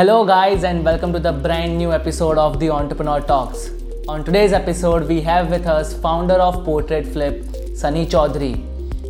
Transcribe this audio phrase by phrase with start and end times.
[0.00, 3.72] Hello, guys, and welcome to the brand new episode of the Entrepreneur Talks.
[4.06, 8.62] On today's episode, we have with us founder of Portrait Flip, Sunny Chaudhary.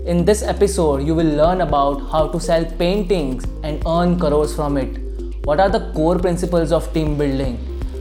[0.07, 4.79] In this episode, you will learn about how to sell paintings and earn crores from
[4.79, 4.97] it.
[5.45, 7.59] What are the core principles of team building?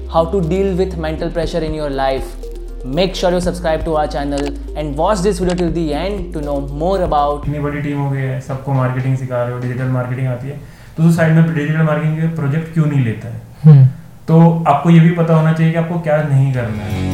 [0.10, 2.38] How to deal with mental pressure in your life.
[2.86, 4.48] Make sure you subscribe to our channel
[4.78, 8.10] and watch this video till the end to know more about इतनी बड़ी team हो
[8.10, 10.60] गई है सबको marketing सिखा रहे हो digital marketing आती है
[10.98, 13.86] तो उस साइड में डिजिटल मार्केटिंग प्रोजेक्ट क्यों नहीं लेता है?
[14.28, 17.06] तो आपको ये भी पता होना चाहिए कि आपको क्या नहीं करना है।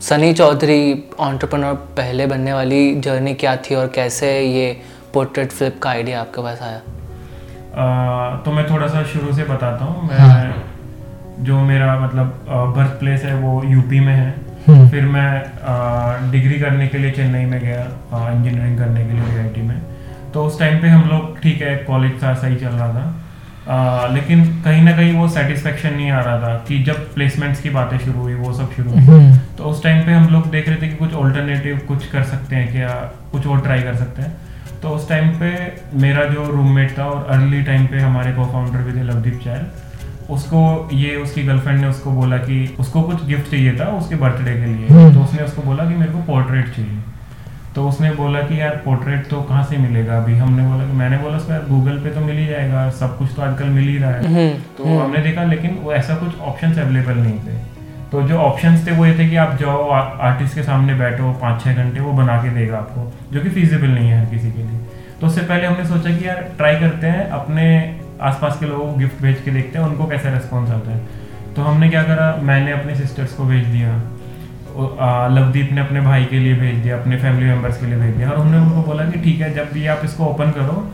[0.00, 4.70] सनी चौधरी ऑन्टरप्रनर पहले बनने वाली जर्नी क्या थी और कैसे ये
[5.14, 6.76] पोर्ट्रेट फ्लिप का आइडिया आपके पास आया?
[6.76, 10.75] आ, तो मैं थोड़ा सा शुरू से बताता हूँ। मैं हाँ।
[11.40, 14.34] जो मेरा मतलब बर्थ प्लेस है वो यूपी में है।
[14.68, 17.82] हम्म। फिर मैं डिग्री करने के लिए चेन्नई में गया
[18.32, 19.80] इंजीनियरिंग करने के लिए आई में।
[20.34, 23.22] तो उस टाइम पे हम लोग ठीक है कॉलेज था सही चल रहा था।
[23.68, 27.70] आ, लेकिन कहीं ना कहीं वो सेटिस्फेक्शन नहीं आ रहा था कि जब प्लेसमेंट्स की
[27.70, 30.76] बातें शुरू हुई वो सब शुरू हुई। तो उस टाइम पे हम लोग देख रहे
[30.76, 32.88] थे कि कुछ ऑल्टरनेटिव कुछ कर सकते हैं क्या
[33.32, 34.36] कुछ और ट्राई कर सकते हैं।
[34.82, 35.50] तो उस टाइम पे
[35.94, 39.66] मेरा जो रूममेट था और अर्ली टाइम पे हमारे को फाउंडर भी थे लवदीप चैल
[40.30, 44.54] उसको ये उसकी गर्लफ्रेंड ने उसको बोला कि उसको कुछ गिफ्ट चाहिए था उसके बर्थडे
[44.54, 47.02] के लिए। तो उसने उसको बोला कि मेरे को पोर्ट्रेट चाहिए।
[47.74, 50.16] तो उसने बोला कि यार पोर्ट्रेट तो कहाँ से मिलेगा?
[50.16, 53.16] अभी हमने बोला कि मैंने बोला उसको यार गूगल पे तो मिल ही जाएगा सब
[53.18, 56.72] कुछ तो आजकल मिल ही रहा है। तो हमने देखा लेकिन वो ऐसा कुछ ऑप्शन
[56.74, 57.58] अवेलेबल नहीं थे।
[58.12, 61.62] तो जो ऑप्शंस थे वो ये थे कि आप जाओ आर्टिस्ट के सामने बैठो पाँच
[61.62, 64.62] छः घंटे वो बना के देगा आपको जो कि फिजिबल नहीं है हर किसी के
[64.62, 64.80] लिए।
[65.20, 67.64] तो उससे पहले हमने सोचा कि यार ट्राई करते हैं अपने
[68.22, 71.00] आसपास के लोगों को गिफ्ट भेज के देखते हैं उनको कैसा रिस्पॉन्स आता है।
[71.54, 73.94] तो हमने क्या करा मैंने अपने सिस्टर्स को भेज दिया।
[75.30, 78.30] लवदीप ने अपने भाई के लिए भेज दिया अपने फैमिली मेंबर्स के लिए भेज दिया।
[78.30, 80.86] और हमने उनको बोला कि ठीक है जब भी आप इसको ओपन करो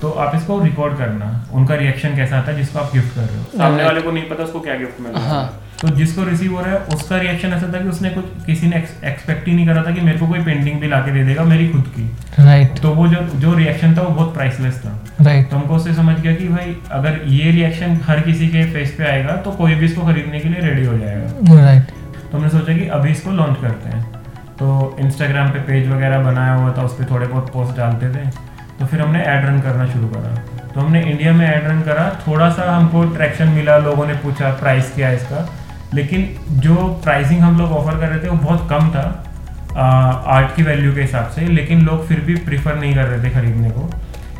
[0.00, 3.38] तो आप इसको रिकॉर्ड करना। उनका रिएक्शन कैसा आता है जिसको आप गिफ्ट कर रहे
[3.38, 3.44] हो?
[3.56, 5.44] सामने वाले को नहीं पता उसको क्या गिफ्ट मिला। रहा हाँ।
[5.80, 8.76] तो जिसको रिसीव हो रहा है उसका रिएक्शन ऐसा था कि उसने कुछ किसी ने
[8.76, 11.44] एक्सपेक्ट ही नहीं करा था कि मेरे को कोई पेंटिंग भी ला के दे देगा
[11.44, 12.06] मेरी खुद की।
[12.38, 12.82] Right right.
[12.82, 14.90] तो वो जो जो रिएक्शन था वो बहुत प्राइसलेस था।
[15.20, 15.50] Right right.
[15.50, 19.04] तो हमको उससे समझ गया कि भाई अगर ये रिएक्शन हर किसी के फेस पे
[19.04, 22.30] आएगा तो कोई भी इसको खरीदने के लिए रेडी हो जाएगा। Right right.
[22.30, 24.02] तो हमने सोचा कि अभी इसको लॉन्च करते हैं।
[24.58, 28.30] तो इंस्टाग्राम पे पेज वगैरह बनाया हुआ था उस पर थोड़े बहुत पोस्ट डालते थे।
[28.78, 30.34] तो फिर हमने एड रन करना शुरू करा।
[30.74, 34.50] तो हमने इंडिया में एड रन करा। थोड़ा सा हमको ट्रैक्शन मिला लोगों ने पूछा
[34.60, 35.48] प्राइस क्या है इसका।
[35.94, 36.28] लेकिन
[36.60, 39.06] जो प्राइसिंग हम लोग ऑफ़र कर रहे थे वो बहुत कम था
[40.30, 43.30] आर्ट की वैल्यू के हिसाब से लेकिन लोग फिर भी प्रीफर नहीं कर रहे थे
[43.30, 43.90] खरीदने को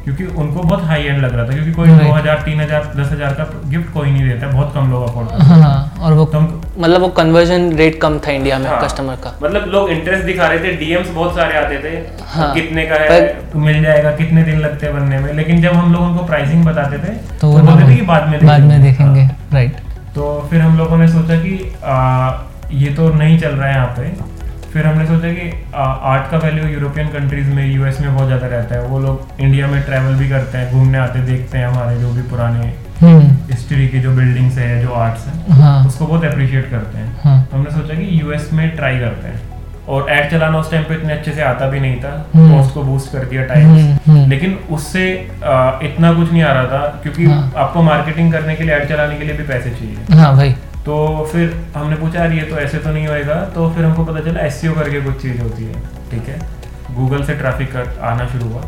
[0.04, 3.10] क्योंकि उनको बहुत हाई एंड लग रहा था क्योंकि कोई दो हज़ार तीन हज़ार दस
[3.12, 6.40] हज़ार का गिफ्ट कोई नहीं देता बहुत कम लोग अफोर्ड करते हाँ। और वो तो
[6.40, 10.46] मतलब वो कन्वर्जन रेट कम था इंडिया में हाँ, कस्टमर का। मतलब लोग इंटरेस्ट दिखा
[10.46, 11.96] रहे थे डीएम्स बहुत सारे आते थे
[12.28, 13.20] हाँ, कितने का है
[13.56, 16.98] मिल जाएगा कितने दिन लगते हैं बनने में लेकिन जब हम लोग उनको प्राइसिंग बताते
[16.98, 19.76] थे तो तो बोलते थे कि बाद में बाद में देखेंगे। राइट
[20.18, 21.50] तो फिर हम लोगों ने सोचा कि
[21.84, 21.96] आ,
[22.72, 24.36] ये तो नहीं चल रहा है यहाँ पे।
[24.72, 28.74] फिर हमने सोचा कि आर्ट का वैल्यू यूरोपियन कंट्रीज़ में यूएस में बहुत ज़्यादा रहता
[28.74, 32.10] है। वो लोग इंडिया में ट्रैवल भी करते हैं घूमने आते देखते हैं हमारे जो
[32.12, 32.72] भी पुराने
[33.52, 37.42] हिस्ट्री के जो बिल्डिंग्स है जो आर्ट्स है हाँ। उसको बहुत अप्रिशिएट करते हैं। हाँ।
[37.44, 39.57] तो हमने सोचा कि यूएस में ट्राई करते हैं।
[39.88, 42.74] और ऐड चलाना उस टाइम पे इतने अच्छे से आता भी नहीं था। हम्म। पोस्ट
[42.74, 45.04] को बूस्ट कर दिया हम्म, टाइम्स हम्म। लेकिन उससे
[45.44, 48.88] आ, इतना कुछ नहीं आ रहा था क्योंकि हाँ। आपको मार्केटिंग करने के लिए ऐड
[48.88, 50.52] चलाने के लिए भी पैसे चाहिए। हाँ भाई।
[50.86, 54.20] तो फिर हमने पूछा यार ये तो ऐसे तो नहीं होएगा। तो फिर हमको पता
[54.20, 56.38] चला एस करके कुछ चीज़ होती है ठीक है?
[56.96, 58.62] गूगल से ट्रैफ़िक आना शुरू हुआ।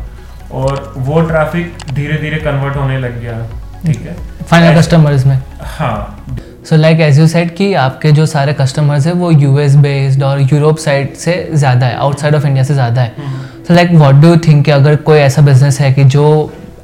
[0.59, 3.37] और वो ट्रैफ़िक धीरे धीरे कन्वर्ट होने लग गया
[3.85, 4.15] ठीक है?
[4.43, 5.41] फाइनल कस्टमर्स में
[5.77, 6.25] हाँ।
[6.65, 10.41] So like as you said कि आपके जो सारे कस्टमर्स हैं वो यूएस बेस्ड और
[10.43, 13.29] यूरोप साइड से ज़्यादा है आउटसाइड ऑफ़ इंडिया से ज़्यादा है।
[13.67, 16.27] So like what do you think कि अगर कोई ऐसा बिज़नेस है कि जो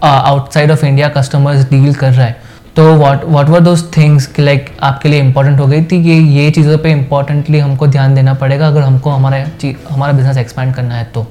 [0.04, 2.46] outside of India customers deal कर रहा है
[2.76, 6.18] तो what what were those things कि लाइक आपके लिए इंपॉर्टेंट हो गई थी कि
[6.38, 9.46] ये चीज़ों पे इंपॉर्टेंटली हमको ध्यान देना पड़ेगा अगर हमको हमारा
[9.90, 11.22] हमारा बिज़नेस एक्सपैंड करना है तो?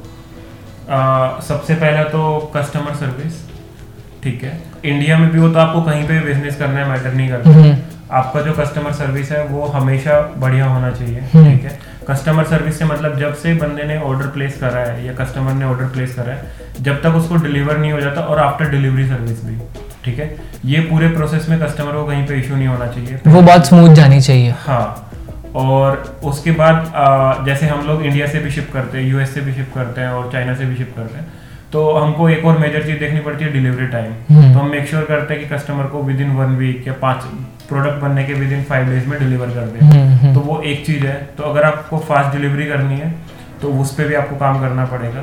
[0.90, 3.44] आ, सबसे पहला तो कस्टमर सर्विस
[4.22, 7.28] ठीक है। इंडिया में भी हो तो आपको कहीं पे बिज़नेस करना है मैटर नहीं
[7.28, 7.76] करता। हम्म,
[8.12, 11.78] आपका जो कस्टमर सर्विस है वो हमेशा बढ़िया होना चाहिए हम्म। ठीक है?
[12.08, 15.64] कस्टमर सर्विस से मतलब जब से बंदे ने ऑर्डर प्लेस करा है या कस्टमर ने
[15.64, 19.44] ऑर्डर प्लेस करा है जब तक उसको डिलीवर नहीं हो जाता और आफ्टर डिलीवरी सर्विस
[19.44, 19.58] भी
[20.04, 20.36] ठीक है?
[20.64, 23.94] ये पूरे प्रोसेस में कस्टमर को कहीं पे इशू नहीं होना चाहिए। वो बहुत स्मूथ
[23.94, 25.02] जानी चाहिए। हाँ
[25.54, 29.40] और उसके बाद आ, जैसे हम लोग इंडिया से भी शिप करते हैं यूएस से
[29.40, 31.26] भी शिप करते हैं और चाइना से भी शिप करते हैं
[31.72, 34.88] तो हमको एक और मेजर चीज़ देखनी पड़ती है डिलीवरी टाइम हम्म। तो हम मेक
[34.88, 37.24] श्योर करते हैं कि कस्टमर को विद इन वन वीक या पाँच
[37.68, 40.60] प्रोडक्ट बनने के विद इन फाइव डेज़ में डिलीवर कर दें हम्म, हम्म। तो वो
[40.60, 43.14] एक चीज़ है। तो अगर आपको फास्ट डिलीवरी करनी है
[43.62, 45.20] तो उस पर भी आपको काम करना पड़ेगा।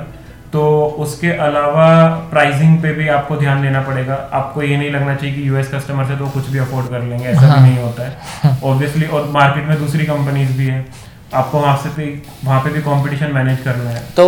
[0.54, 5.36] तो उसके अलावा प्राइसिंग पे भी आपको ध्यान देना पड़ेगा। आपको ये नहीं लगना चाहिए
[5.36, 8.04] कि यूएस कस्टमर से तो कुछ भी अफोर्ड कर लेंगे ऐसा हाँ। भी नहीं होता
[8.04, 8.18] है।
[8.64, 10.86] ऑब्वियसली और मार्केट में दूसरी कंपनीज़ भी है।
[11.34, 12.06] आपको वहाँ से भी
[12.46, 14.28] वहाँ पे भी कंपटीशन मैनेज करना है। तो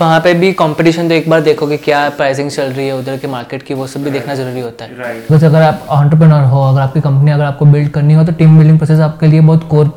[0.00, 3.26] वहाँ पे भी कंपटीशन तो एक बार देखोगे क्या प्राइसिंग चल रही है उधर के
[3.28, 6.62] मार्केट की वो सब भी देखना ज़रूरी होता है। राइट बिकॉज़ अगर आप ऑन्टरप्रेनर हो
[6.68, 9.68] अगर आपकी कंपनी अगर आपको बिल्ड करनी हो तो टीम बिल्डिंग प्रोसेस आपके लिए बहुत
[9.70, 9.90] कोर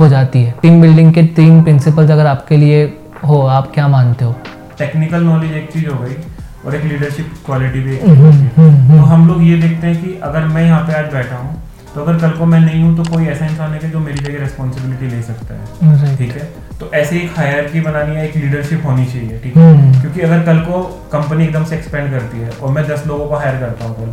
[0.00, 2.84] हो जाती है। टीम बिल्डिंग के तीन प्रिंसिपल्स अगर आपके लिए
[3.24, 4.34] हो आप क्या मानते हो?
[4.78, 6.14] टेक्निकल नॉलेज एक चीज़ हो गई
[6.66, 10.02] और एक लीडरशिप क्वालिटी भी एक हम्म, होती है तो हम लोग ये देखते हैं
[10.04, 11.62] कि अगर मैं यहाँ पे आज बैठा हूँ
[11.98, 14.18] तो अगर कल को मैं नहीं हूँ तो कोई ऐसा इंसान है कि जो मेरी
[14.18, 16.44] जगह रेस्पॉन्सिबिलिटी ले सकता है। ठीक है?
[16.80, 19.64] तो ऐसे एक हायर बनानी है एक लीडरशिप होनी चाहिए ठीक है?
[19.70, 23.26] हम्म। क्योंकि अगर कल को कंपनी एकदम से एक्सपेंड करती है और मैं दस लोगों
[23.28, 24.12] को हायर करता हूँ कल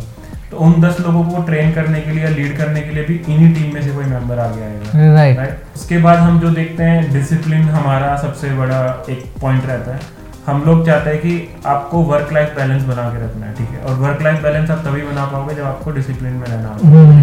[0.50, 3.54] तो उन दस लोगों को ट्रेन करने के लिए लीड करने के लिए भी इन्हीं
[3.54, 7.12] टीम में से कोई मेंबर आगे आएगा। राइट राइट उसके बाद हम जो देखते हैं
[7.12, 10.14] डिसिप्लिन हमारा सबसे बड़ा एक पॉइंट रहता है।
[10.46, 13.78] हम लोग चाहते हैं कि आपको वर्क लाइफ बैलेंस बना के रखना है ठीक है?
[13.78, 17.16] और वर्क लाइफ बैलेंस आप तभी बना पाओगे जब आपको डिसिप्लिन में रहना होगा हम्म,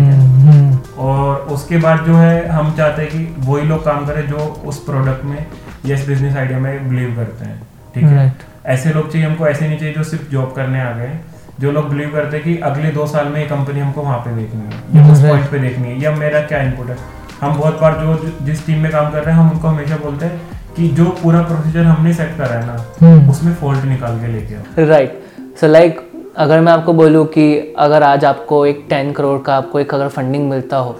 [0.97, 4.37] और उसके बाद जो है हम चाहते हैं कि वही लोग काम करें जो
[4.67, 5.45] उस प्रोडक्ट में
[5.85, 7.61] या इस बिज़नेस आइडिया में बिलीव करते हैं
[7.95, 8.15] ठीक है?
[8.15, 8.43] राइट
[8.75, 11.17] ऐसे लोग चाहिए हमको ऐसे नहीं चाहिए जो सिर्फ़ जॉब करने आ गए
[11.59, 14.35] जो लोग बिलीव करते हैं कि अगले दो साल में ये कंपनी हमको वहाँ पे
[14.35, 16.97] देखनी है या उस पॉइंट पे देखनी है या मेरा क्या इनपुट है।
[17.41, 20.25] हम बहुत बार जो जिस टीम में काम कर रहे हैं हम उनको हमेशा बोलते
[20.25, 20.41] हैं
[20.75, 24.55] कि जो पूरा प्रोसीजर हमने सेट करा है ना हम्म। उसमें फॉल्ट निकाल के लेके
[24.55, 25.21] आओ। राइट
[25.61, 25.99] सो लाइक
[26.37, 30.07] अगर मैं आपको बोलूँ कि अगर आज आपको एक टेन करोड़ का आपको एक अगर
[30.07, 30.95] फंडिंग मिलता हो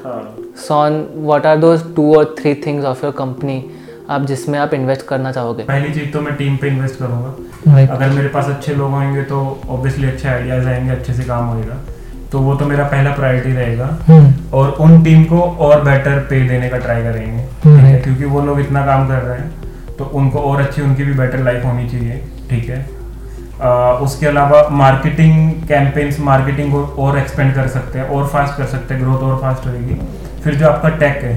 [0.67, 3.55] sworn what are those two और three things of your company
[4.09, 5.63] आप जिसमें आप इन्वेस्ट करना चाहोगे?
[5.63, 9.23] पहली चीज़ तो मैं टीम पे इन्वेस्ट करूँगा। राइट अगर मेरे पास अच्छे लोग आएँगे
[9.23, 9.39] तो
[9.69, 11.77] ऑब्वियसली अच्छे आइडियाज़ आएँगे अच्छे से काम होएगा।
[12.31, 16.47] तो वो तो मेरा पहला प्रायोरिटी रहेगा। हम्म, और उन टीम को और बेटर पे
[16.47, 17.91] देने का ट्राई करेंगे। है?
[17.91, 18.03] Right.
[18.03, 19.51] क्योंकि वो लोग इतना काम कर रहे हैं
[19.97, 22.85] तो उनको और अच्छी उनकी भी बेटर लाइफ होनी चाहिए। ठीक है?
[24.03, 28.93] उसके अलावा मार्केटिंग कैंपेन्स मार्केटिंग को और एक्सपेंड कर सकते हैं और फास्ट कर सकते
[28.93, 29.99] हैं ग्रोथ और फास्ट होगी
[30.43, 31.35] फिर जो आपका टेक है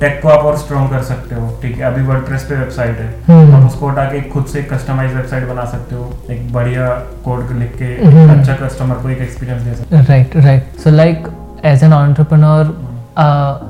[0.00, 1.84] टेक को आप और स्ट्रॉन्ग कर सकते हो ठीक है?
[1.84, 5.64] अभी वर्डप्रेस पे वेबसाइट है। हम्म। आप उसको हटा के खुद से कस्टमाइज वेबसाइट बना
[5.64, 6.88] सकते हो। एक बढ़िया
[7.24, 11.28] कोड लिख के हम्म। अच्छा कस्टमर को एक एक्सपीरियंस दे सकते right right so like
[11.64, 12.74] as an entrepreneur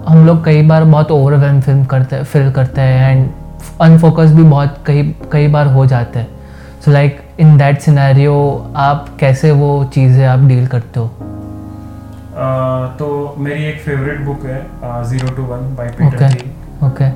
[0.08, 3.28] हम लोग कई बार बहुत ओवरवेलम फ़िल्म करते फील करते हैं एंड
[3.80, 6.28] अनफोकस भी बहुत कई कई बार हो जाते हैं।
[6.84, 8.34] So like in that scenario
[8.76, 11.06] आप कैसे वो चीज़ें आप डील करते हो?
[11.06, 14.58] आ, तो मेरी एक फेवरेट बुक है
[15.08, 17.08] zero to one by Peter okay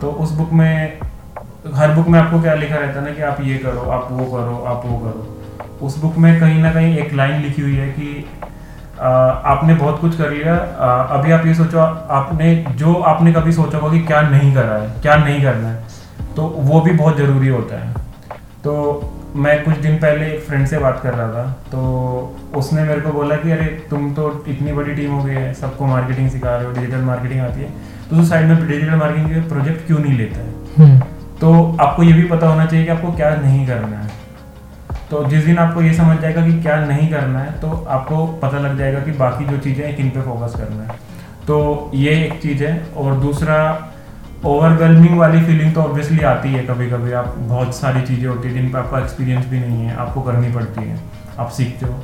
[0.00, 0.98] तो उस बुक में
[1.74, 4.24] हर बुक में आपको क्या लिखा रहता है ना कि आप ये करो आप वो
[4.26, 7.88] करो आप वो करो। उस बुक में कहीं ना कहीं एक लाइन लिखी हुई है
[7.88, 8.24] कि
[9.00, 13.52] आ, आपने बहुत कुछ कर लिया आ, अभी आप ये सोचो आपने जो आपने कभी
[13.52, 17.16] सोचा होगा कि क्या नहीं करा है क्या नहीं करना है तो वो भी बहुत
[17.16, 17.92] ज़रूरी होता है।
[18.64, 18.72] तो
[19.36, 21.80] मैं कुछ दिन पहले एक फ्रेंड से बात कर रहा था तो
[22.56, 25.86] उसने मेरे को बोला कि अरे तुम तो इतनी बड़ी टीम हो गई है सबको
[25.86, 27.68] मार्केटिंग सिखा रहे हो डिजिटल मार्केटिंग आती है।
[28.10, 30.52] तो तू साइड में डिजिटल मार्केटिंग के प्रोजेक्ट क्यों नहीं लेता है?
[30.78, 30.98] हम्म,
[31.40, 34.10] तो आपको ये भी पता होना चाहिए कि आपको क्या नहीं करना है।
[35.10, 38.58] तो जिस दिन आपको ये समझ जाएगा कि क्या नहीं करना है तो आपको पता
[38.58, 40.98] लग जाएगा कि बाकी जो चीज़ें हैं किन पे फोकस करना है।
[41.46, 43.58] तो ये एक चीज़ है और दूसरा
[44.46, 48.54] ओवरवेलमिंग वाली फीलिंग तो ऑब्वियसली आती है कभी कभी आप बहुत सारी चीज़ें होती है
[48.54, 50.98] जिन पर आपका एक्सपीरियंस भी नहीं है आपको करनी पड़ती है
[51.38, 51.94] आप सीखते हो।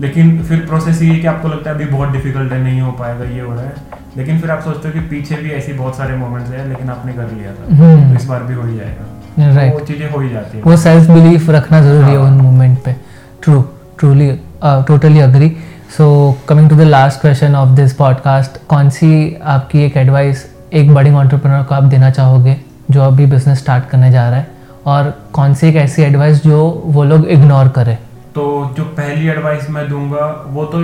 [0.00, 2.92] लेकिन फिर प्रोसेस ये है कि आपको लगता है अभी बहुत डिफ़िकल्ट है नहीं हो
[2.92, 3.74] पाएगा ये हो रहा है।
[4.16, 7.12] लेकिन फिर आप सोचते हो कि पीछे भी ऐसी बहुत सारे मोमेंट्स हैं लेकिन आपने
[7.12, 10.20] कर लिया था। हम्म। तो इस बार भी हो ही जाएगा। राइट वो चीज़ें हो
[10.20, 12.96] ही जाती है। वो सेल्फ बिलीफ रखना ज़रूरी है हाँ। उन मोमेंट पे।
[13.42, 13.60] True
[13.98, 14.30] truly
[14.64, 15.56] totally agree
[15.96, 16.06] so
[16.48, 19.12] coming to the last question of this podcast कौन सी
[19.44, 20.44] आपकी एक एडवाइस
[20.74, 22.56] एक बडिंग ऑन्टरप्रेनर को आप देना चाहोगे
[22.90, 24.46] जो अभी बिज़नेस स्टार्ट करने जा रहा है
[24.86, 27.96] और कौन सी एक ऐसी एडवाइस जो वो लोग इग्नोर करें?
[28.34, 30.82] तो जो पहली एडवाइस मैं दूँगा वो तो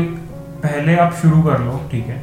[0.64, 2.22] पहले आप शुरू कर लो ठीक है?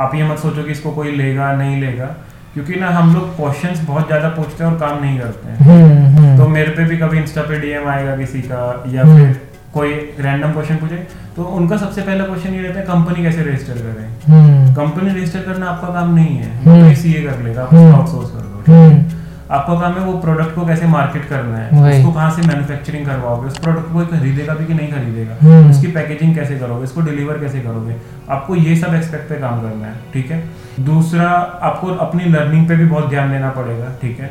[0.00, 2.14] आप ये मत सोचो कि इसको कोई लेगा नहीं लेगा
[2.54, 6.16] क्योंकि ना हम लोग क्वेश्चन बहुत ज़्यादा पूछते हैं और काम नहीं करते हैं। हम्म
[6.16, 9.47] हम्म। तो मेरे पे भी कभी इंस्टा पे डीएम आएगा किसी का या हम्म। फिर
[9.74, 10.96] कोई रैंडम क्वेश्चन पूछे
[11.36, 14.06] तो उनका सबसे पहला क्वेश्चन ये रहता है कंपनी कैसे रजिस्टर करें?
[14.28, 17.74] हम्म। कंपनी रजिस्टर करना आपका काम नहीं है हम्म। वो तो सीए कर लेगा आप
[17.74, 18.86] हम्म। आउटसोर्स कर दो है?
[18.86, 19.16] हम्म।
[19.56, 23.46] आपका काम है वो प्रोडक्ट को कैसे मार्केट करना है उसको कहाँ से मैन्युफैक्चरिंग करवाओगे
[23.46, 25.36] उस प्रोडक्ट को खरीदेगा भी कि नहीं खरीदेगा?
[25.42, 27.96] हम्म। उसकी पैकेजिंग कैसे करोगे इसको डिलीवर कैसे करोगे?
[28.30, 30.42] आपको ये सब एक्सपेक्ट पे काम करना है ठीक है?
[30.90, 31.28] दूसरा
[31.70, 34.30] आपको अपनी लर्निंग पे भी बहुत ध्यान देना पड़ेगा ठीक है?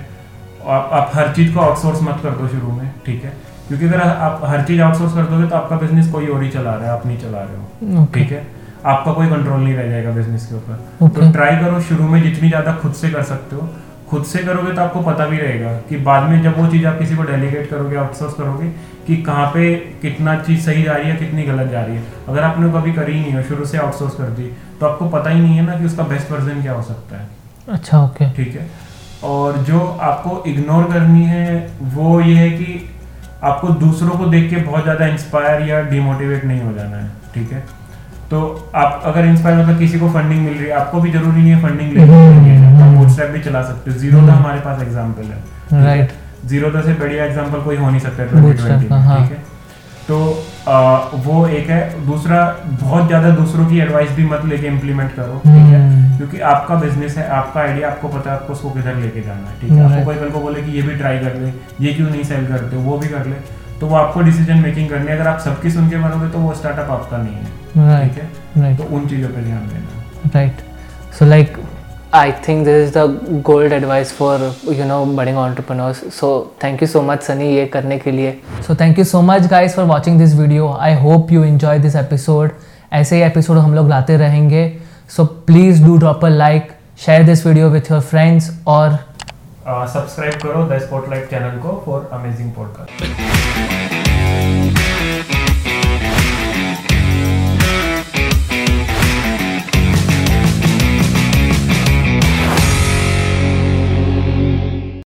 [0.67, 3.33] आप, आप हर चीज़ को आउटसोर्स मत कर दो शुरू में ठीक है?
[3.67, 6.73] क्योंकि अगर आप हर चीज़ आउटसोर्स कर दोगे तो आपका बिज़नेस कोई और ही चला
[6.73, 8.45] रहा है आप नहीं चला रहे हो। ठीक है?
[8.85, 11.15] आपका कोई कंट्रोल नहीं रह जाएगा बिज़नेस के ऊपर। Okay.
[11.15, 13.69] तो ट्राई करो शुरू में जितनी ज़्यादा खुद से कर सकते हो।
[14.09, 16.99] खुद से करोगे तो आपको पता भी रहेगा कि बाद में जब वो चीज़ आप
[16.99, 18.67] किसी को डेलीगेट करोगे आउटसोर्स करोगे
[19.07, 22.43] कि कहाँ पे कितना चीज़ सही जा रही है कितनी गलत जा रही है। अगर
[22.43, 25.57] आपने कभी करी नहीं हो शुरू से आउटसोर्स कर दी तो आपको पता ही नहीं
[25.57, 27.27] है ना कि उसका बेस्ट वर्जन क्या हो सकता है।
[27.69, 28.67] अच्छा ओके ठीक है?
[29.23, 32.89] और जो आपको इग्नोर करनी है वो ये है कि
[33.43, 37.51] आपको दूसरों को देख के बहुत ज़्यादा इंस्पायर या डिमोटिवेट नहीं हो जाना है ठीक
[37.51, 37.63] है?
[38.29, 38.39] तो
[38.75, 41.61] आप अगर इंस्पायर मतलब किसी को फंडिंग मिल रही है आपको भी ज़रूरी नहीं है
[41.61, 42.55] फंडिंग लेनी है
[43.17, 46.11] आप भी चला सकते हो। ज़ीरो का हमारे पास एग्ज़ाम्पल है राइट
[46.45, 49.43] ज़ीरो से बढ़िया एग्ज़ाम्पल कोई हो नहीं सकता ट्वेंटी ट्वेंटी हाँ। ठीक है?
[50.07, 50.17] तो
[50.67, 52.39] आ, वो एक है। दूसरा
[52.71, 55.81] बहुत ज़्यादा दूसरों की एडवाइस भी मत लेके इम्प्लीमेंट करो ठीक है?
[55.81, 59.49] हम्म। क्योंकि आपका बिज़नेस है आपका आइडिया आपको पता है आपको उसको किधर लेके जाना
[59.49, 59.83] है ठीक है?
[59.83, 61.51] आपको कोई कल को बोले कि ये भी ट्राई कर ले
[61.85, 63.35] ये क्यों नहीं सेल करते वो भी कर ले
[63.79, 66.53] तो वो आपको डिसीज़न मेकिंग करनी है। अगर आप सबकी सुन के बनोगे तो वो
[66.53, 68.75] स्टार्टअप आपका नहीं है ठीक है?
[68.77, 69.87] तो उन चीज़ों पे ध्यान देना।
[70.35, 70.63] Right.
[71.17, 71.59] So like
[72.17, 73.03] i think this is the
[73.47, 74.33] gold advice for
[74.79, 76.01] you know budding entrepreneurs.
[76.17, 76.29] So
[76.63, 79.77] thank you so much sunny ये करने के लिए। So thank you so much guys
[79.77, 80.69] for watching this video.
[80.89, 82.51] I hope you enjoy this episode.
[82.93, 84.65] ऐसे ही episode हम लोग लाते रहेंगे।
[85.09, 86.71] So please do drop a like
[87.05, 88.97] share this video with your friends और
[89.67, 92.95] सब्सक्राइब करो द स्पॉटलाइट चैनल को for amazing podcast